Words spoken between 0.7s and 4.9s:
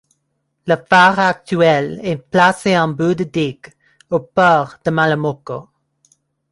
phare actuel est placé en bout de digue, au port de